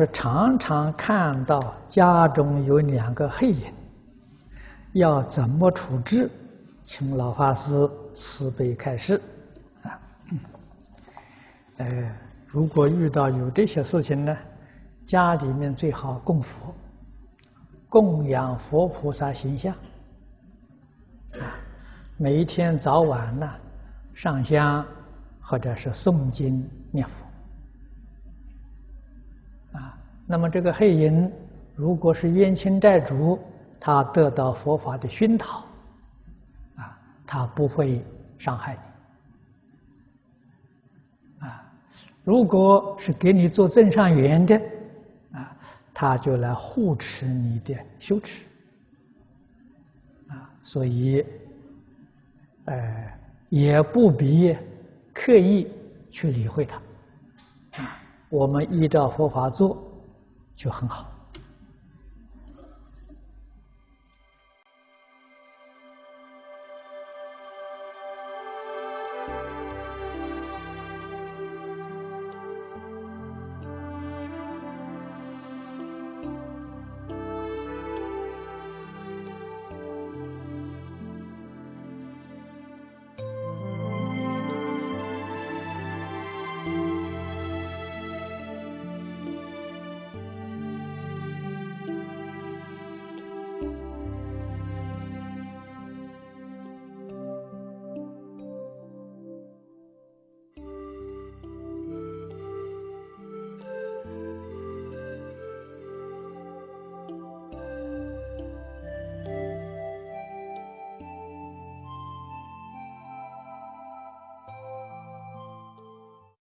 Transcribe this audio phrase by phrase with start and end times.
[0.00, 3.70] 是常常看到家中有两个黑影，
[4.92, 6.30] 要怎么处置？
[6.82, 9.20] 请老法师慈悲开示。
[9.82, 10.00] 啊，
[11.76, 12.16] 呃，
[12.46, 14.34] 如果遇到有这些事情呢，
[15.04, 16.74] 家里面最好供佛，
[17.90, 19.74] 供养佛菩萨形象。
[21.34, 21.44] 啊，
[22.16, 23.46] 每一天早晚呢，
[24.14, 24.82] 上香
[25.40, 27.29] 或者是诵经念佛。
[29.72, 31.30] 啊，那么这个黑影，
[31.74, 33.38] 如果是冤亲债主，
[33.78, 35.64] 他得到佛法的熏陶，
[36.76, 38.04] 啊，他不会
[38.38, 38.78] 伤害
[41.40, 41.46] 你。
[41.46, 41.72] 啊，
[42.24, 44.60] 如果是给你做增上缘的，
[45.32, 45.56] 啊，
[45.94, 48.44] 他就来护持你的修持。
[50.28, 51.24] 啊，所以，
[52.66, 53.12] 呃，
[53.48, 54.56] 也不必
[55.12, 55.66] 刻意
[56.10, 56.80] 去理会他。
[58.30, 59.76] 我们依照佛法做，
[60.54, 61.09] 就很好。